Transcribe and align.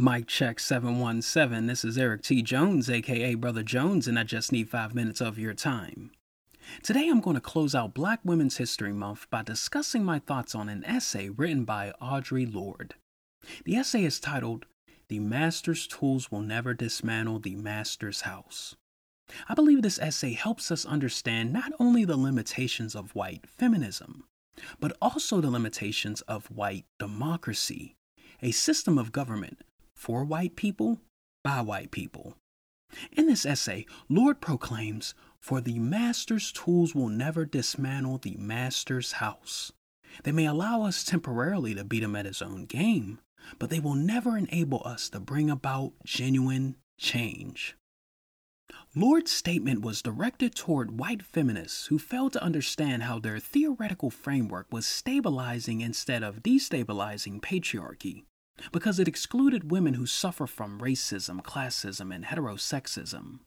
Mic 0.00 0.28
check 0.28 0.60
717. 0.60 1.66
This 1.66 1.84
is 1.84 1.98
Eric 1.98 2.22
T. 2.22 2.40
Jones, 2.40 2.88
aka 2.88 3.34
Brother 3.34 3.64
Jones, 3.64 4.06
and 4.06 4.16
I 4.16 4.22
just 4.22 4.52
need 4.52 4.70
five 4.70 4.94
minutes 4.94 5.20
of 5.20 5.40
your 5.40 5.54
time. 5.54 6.12
Today 6.84 7.08
I'm 7.08 7.20
going 7.20 7.34
to 7.34 7.40
close 7.40 7.74
out 7.74 7.94
Black 7.94 8.20
Women's 8.22 8.58
History 8.58 8.92
Month 8.92 9.28
by 9.28 9.42
discussing 9.42 10.04
my 10.04 10.20
thoughts 10.20 10.54
on 10.54 10.68
an 10.68 10.84
essay 10.84 11.30
written 11.30 11.64
by 11.64 11.92
Audre 12.00 12.54
Lorde. 12.54 12.94
The 13.64 13.74
essay 13.74 14.04
is 14.04 14.20
titled, 14.20 14.66
The 15.08 15.18
Master's 15.18 15.88
Tools 15.88 16.30
Will 16.30 16.42
Never 16.42 16.74
Dismantle 16.74 17.40
the 17.40 17.56
Master's 17.56 18.20
House. 18.20 18.76
I 19.48 19.54
believe 19.54 19.82
this 19.82 19.98
essay 19.98 20.34
helps 20.34 20.70
us 20.70 20.86
understand 20.86 21.52
not 21.52 21.72
only 21.80 22.04
the 22.04 22.16
limitations 22.16 22.94
of 22.94 23.16
white 23.16 23.48
feminism, 23.48 24.22
but 24.78 24.96
also 25.02 25.40
the 25.40 25.50
limitations 25.50 26.20
of 26.20 26.46
white 26.52 26.84
democracy, 27.00 27.96
a 28.40 28.52
system 28.52 28.96
of 28.96 29.10
government 29.10 29.58
for 29.98 30.24
white 30.24 30.54
people 30.54 31.00
by 31.42 31.60
white 31.60 31.90
people. 31.90 32.36
In 33.12 33.26
this 33.26 33.44
essay, 33.44 33.84
Lorde 34.08 34.40
proclaims, 34.40 35.12
For 35.40 35.60
the 35.60 35.78
master's 35.78 36.52
tools 36.52 36.94
will 36.94 37.08
never 37.08 37.44
dismantle 37.44 38.18
the 38.18 38.36
master's 38.36 39.12
house. 39.12 39.72
They 40.22 40.32
may 40.32 40.46
allow 40.46 40.82
us 40.82 41.04
temporarily 41.04 41.74
to 41.74 41.84
beat 41.84 42.02
him 42.02 42.16
at 42.16 42.26
his 42.26 42.40
own 42.40 42.64
game, 42.64 43.18
but 43.58 43.70
they 43.70 43.80
will 43.80 43.94
never 43.94 44.38
enable 44.38 44.82
us 44.84 45.08
to 45.10 45.20
bring 45.20 45.50
about 45.50 45.92
genuine 46.04 46.76
change. 46.96 47.76
Lorde's 48.94 49.30
statement 49.30 49.82
was 49.82 50.00
directed 50.00 50.54
toward 50.54 50.98
white 50.98 51.22
feminists 51.22 51.86
who 51.86 51.98
failed 51.98 52.32
to 52.34 52.42
understand 52.42 53.02
how 53.02 53.18
their 53.18 53.38
theoretical 53.38 54.10
framework 54.10 54.66
was 54.72 54.86
stabilizing 54.86 55.80
instead 55.80 56.22
of 56.22 56.42
destabilizing 56.42 57.40
patriarchy 57.40 58.24
because 58.72 58.98
it 58.98 59.08
excluded 59.08 59.70
women 59.70 59.94
who 59.94 60.06
suffer 60.06 60.46
from 60.46 60.80
racism, 60.80 61.42
classism, 61.42 62.14
and 62.14 62.24
heterosexism. 62.24 63.40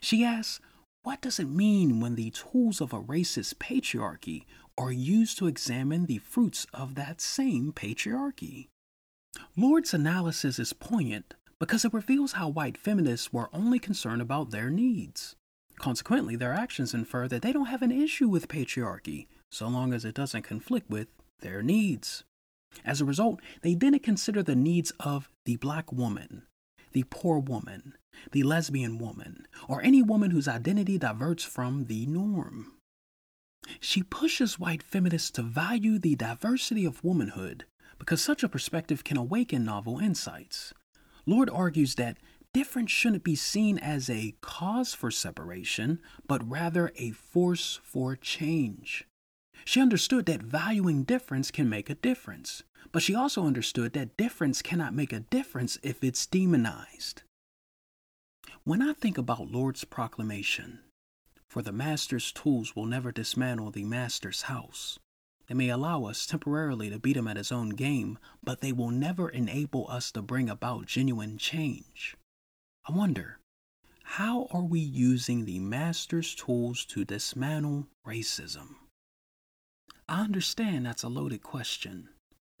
She 0.00 0.24
asks, 0.24 0.60
what 1.02 1.20
does 1.20 1.40
it 1.40 1.48
mean 1.48 2.00
when 2.00 2.14
the 2.14 2.30
tools 2.30 2.80
of 2.80 2.92
a 2.92 3.00
racist 3.00 3.54
patriarchy 3.54 4.44
are 4.78 4.92
used 4.92 5.36
to 5.38 5.48
examine 5.48 6.06
the 6.06 6.18
fruits 6.18 6.66
of 6.72 6.94
that 6.94 7.20
same 7.20 7.72
patriarchy? 7.72 8.68
Lorde's 9.56 9.92
analysis 9.92 10.58
is 10.58 10.72
poignant 10.72 11.34
because 11.58 11.84
it 11.84 11.92
reveals 11.92 12.32
how 12.32 12.48
white 12.48 12.76
feminists 12.76 13.32
were 13.32 13.50
only 13.52 13.78
concerned 13.78 14.22
about 14.22 14.50
their 14.50 14.70
needs. 14.70 15.34
Consequently, 15.78 16.36
their 16.36 16.52
actions 16.52 16.94
infer 16.94 17.26
that 17.26 17.42
they 17.42 17.52
don't 17.52 17.66
have 17.66 17.82
an 17.82 17.90
issue 17.90 18.28
with 18.28 18.48
patriarchy 18.48 19.26
so 19.50 19.68
long 19.68 19.92
as 19.92 20.04
it 20.04 20.14
doesn't 20.14 20.42
conflict 20.42 20.88
with 20.88 21.08
their 21.40 21.62
needs. 21.62 22.24
As 22.84 23.00
a 23.00 23.04
result, 23.04 23.40
they 23.62 23.74
didn't 23.74 24.02
consider 24.02 24.42
the 24.42 24.56
needs 24.56 24.92
of 25.00 25.28
the 25.44 25.56
black 25.56 25.92
woman, 25.92 26.42
the 26.92 27.04
poor 27.10 27.38
woman, 27.38 27.96
the 28.32 28.42
lesbian 28.42 28.98
woman, 28.98 29.46
or 29.68 29.82
any 29.82 30.02
woman 30.02 30.30
whose 30.30 30.48
identity 30.48 30.98
diverts 30.98 31.44
from 31.44 31.86
the 31.86 32.06
norm. 32.06 32.72
She 33.80 34.02
pushes 34.02 34.58
white 34.58 34.82
feminists 34.82 35.30
to 35.32 35.42
value 35.42 35.98
the 35.98 36.16
diversity 36.16 36.84
of 36.84 37.04
womanhood 37.04 37.64
because 37.98 38.20
such 38.20 38.42
a 38.42 38.48
perspective 38.48 39.04
can 39.04 39.16
awaken 39.16 39.64
novel 39.64 39.98
insights. 39.98 40.74
Lorde 41.26 41.50
argues 41.50 41.94
that 41.94 42.18
difference 42.52 42.90
shouldn't 42.90 43.24
be 43.24 43.36
seen 43.36 43.78
as 43.78 44.10
a 44.10 44.34
cause 44.40 44.92
for 44.92 45.10
separation, 45.10 46.00
but 46.26 46.48
rather 46.48 46.92
a 46.96 47.12
force 47.12 47.80
for 47.84 48.16
change. 48.16 49.06
She 49.64 49.80
understood 49.80 50.26
that 50.26 50.42
valuing 50.42 51.04
difference 51.04 51.50
can 51.50 51.68
make 51.68 51.88
a 51.88 51.94
difference, 51.94 52.62
but 52.90 53.02
she 53.02 53.14
also 53.14 53.46
understood 53.46 53.92
that 53.92 54.16
difference 54.16 54.62
cannot 54.62 54.94
make 54.94 55.12
a 55.12 55.20
difference 55.20 55.78
if 55.82 56.02
it's 56.02 56.26
demonized. 56.26 57.22
When 58.64 58.82
I 58.82 58.92
think 58.92 59.18
about 59.18 59.50
Lorde's 59.50 59.84
proclamation, 59.84 60.80
for 61.48 61.62
the 61.62 61.72
master's 61.72 62.32
tools 62.32 62.74
will 62.74 62.86
never 62.86 63.12
dismantle 63.12 63.70
the 63.70 63.84
master's 63.84 64.42
house. 64.42 64.98
They 65.48 65.54
may 65.54 65.68
allow 65.68 66.04
us 66.04 66.26
temporarily 66.26 66.88
to 66.90 66.98
beat 66.98 67.16
him 67.16 67.28
at 67.28 67.36
his 67.36 67.52
own 67.52 67.70
game, 67.70 68.18
but 68.42 68.60
they 68.60 68.72
will 68.72 68.90
never 68.90 69.28
enable 69.28 69.88
us 69.90 70.10
to 70.12 70.22
bring 70.22 70.48
about 70.48 70.86
genuine 70.86 71.38
change. 71.38 72.16
I 72.88 72.92
wonder, 72.92 73.38
how 74.02 74.48
are 74.50 74.62
we 74.62 74.80
using 74.80 75.44
the 75.44 75.58
master's 75.58 76.34
tools 76.34 76.84
to 76.86 77.04
dismantle 77.04 77.86
racism? 78.06 78.76
I 80.08 80.22
understand 80.22 80.84
that's 80.84 81.02
a 81.02 81.08
loaded 81.08 81.42
question 81.42 82.08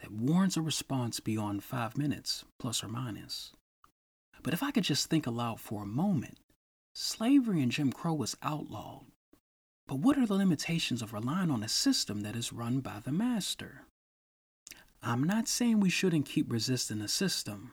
that 0.00 0.12
warrants 0.12 0.56
a 0.56 0.62
response 0.62 1.20
beyond 1.20 1.62
five 1.62 1.96
minutes, 1.96 2.44
plus 2.58 2.82
or 2.82 2.88
minus. 2.88 3.52
But 4.42 4.54
if 4.54 4.62
I 4.62 4.70
could 4.70 4.84
just 4.84 5.08
think 5.08 5.26
aloud 5.26 5.60
for 5.60 5.82
a 5.82 5.86
moment, 5.86 6.38
slavery 6.94 7.62
and 7.62 7.70
Jim 7.70 7.92
Crow 7.92 8.14
was 8.14 8.36
outlawed. 8.42 9.06
But 9.86 9.98
what 9.98 10.18
are 10.18 10.26
the 10.26 10.34
limitations 10.34 11.02
of 11.02 11.12
relying 11.12 11.50
on 11.50 11.62
a 11.62 11.68
system 11.68 12.20
that 12.20 12.36
is 12.36 12.52
run 12.52 12.80
by 12.80 13.00
the 13.04 13.12
master? 13.12 13.82
I'm 15.02 15.24
not 15.24 15.48
saying 15.48 15.80
we 15.80 15.90
shouldn't 15.90 16.26
keep 16.26 16.50
resisting 16.50 17.00
the 17.00 17.08
system, 17.08 17.72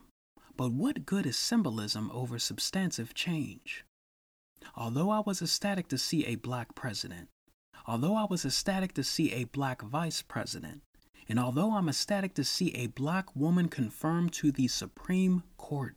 but 0.56 0.72
what 0.72 1.06
good 1.06 1.26
is 1.26 1.38
symbolism 1.38 2.10
over 2.14 2.40
substantive 2.40 3.14
change? 3.14 3.86
Although 4.76 5.10
I 5.10 5.20
was 5.20 5.42
ecstatic 5.42 5.88
to 5.90 5.98
see 5.98 6.26
a 6.26 6.36
black 6.36 6.76
president, 6.76 7.30
Although 7.90 8.18
I 8.18 8.26
was 8.26 8.46
ecstatic 8.46 8.94
to 8.94 9.04
see 9.04 9.32
a 9.32 9.46
black 9.46 9.82
vice 9.82 10.22
president, 10.22 10.84
and 11.28 11.40
although 11.40 11.74
I'm 11.74 11.90
ecstatic 11.90 12.36
to 12.36 12.44
see 12.44 12.70
a 12.76 12.86
black 12.86 13.36
woman 13.36 13.68
confirmed 13.68 14.32
to 14.34 14.52
the 14.52 14.68
Supreme 14.68 15.42
Court, 15.58 15.96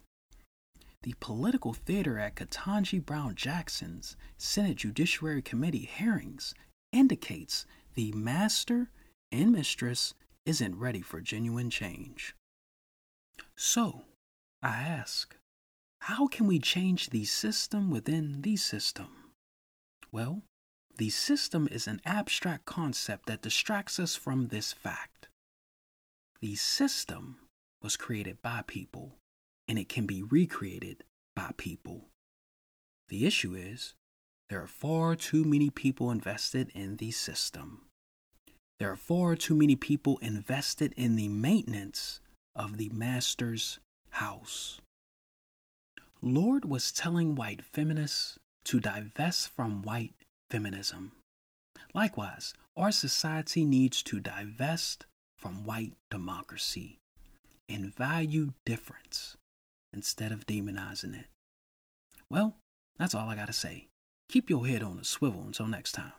the 1.02 1.14
political 1.20 1.74
theater 1.74 2.18
at 2.18 2.36
Ketanji 2.36 3.04
Brown 3.04 3.34
Jackson's 3.34 4.16
Senate 4.38 4.78
Judiciary 4.78 5.42
Committee 5.42 5.84
hearings 5.84 6.54
indicates 6.92 7.66
the 7.92 8.10
master 8.12 8.88
and 9.30 9.52
mistress 9.52 10.14
isn't 10.46 10.78
ready 10.78 11.02
for 11.02 11.20
genuine 11.20 11.68
change. 11.68 12.34
So, 13.54 14.04
I 14.62 14.76
ask, 14.76 15.36
how 16.00 16.26
can 16.26 16.46
we 16.46 16.58
change 16.58 17.10
the 17.10 17.26
system 17.26 17.90
within 17.90 18.40
the 18.40 18.56
system? 18.56 19.34
Well, 20.10 20.40
the 21.02 21.10
system 21.10 21.68
is 21.72 21.88
an 21.88 22.00
abstract 22.06 22.64
concept 22.64 23.26
that 23.26 23.42
distracts 23.42 23.98
us 23.98 24.14
from 24.14 24.46
this 24.46 24.72
fact. 24.72 25.26
The 26.40 26.54
system 26.54 27.38
was 27.82 27.96
created 27.96 28.40
by 28.40 28.62
people, 28.68 29.16
and 29.66 29.80
it 29.80 29.88
can 29.88 30.06
be 30.06 30.22
recreated 30.22 31.02
by 31.34 31.54
people. 31.56 32.04
The 33.08 33.26
issue 33.26 33.52
is 33.52 33.94
there 34.48 34.62
are 34.62 34.68
far 34.68 35.16
too 35.16 35.42
many 35.42 35.70
people 35.70 36.08
invested 36.08 36.70
in 36.72 36.98
the 36.98 37.10
system. 37.10 37.80
There 38.78 38.92
are 38.92 38.96
far 38.96 39.34
too 39.34 39.56
many 39.56 39.74
people 39.74 40.18
invested 40.18 40.94
in 40.96 41.16
the 41.16 41.26
maintenance 41.26 42.20
of 42.54 42.76
the 42.76 42.90
master's 42.90 43.80
house. 44.10 44.80
Lorde 46.22 46.64
was 46.64 46.92
telling 46.92 47.34
white 47.34 47.64
feminists 47.64 48.38
to 48.66 48.78
divest 48.78 49.48
from 49.48 49.82
white 49.82 50.14
feminism. 50.52 51.12
Likewise, 51.94 52.52
our 52.76 52.92
society 52.92 53.64
needs 53.64 54.02
to 54.02 54.20
divest 54.20 55.06
from 55.38 55.64
white 55.64 55.94
democracy 56.10 56.98
and 57.70 57.94
value 57.94 58.52
difference 58.66 59.38
instead 59.94 60.30
of 60.30 60.46
demonizing 60.46 61.18
it. 61.18 61.24
Well, 62.28 62.56
that's 62.98 63.14
all 63.14 63.30
I 63.30 63.34
got 63.34 63.46
to 63.46 63.54
say. 63.54 63.86
Keep 64.28 64.50
your 64.50 64.66
head 64.66 64.82
on 64.82 64.98
a 64.98 65.04
swivel 65.04 65.42
until 65.46 65.66
next 65.66 65.92
time. 65.92 66.12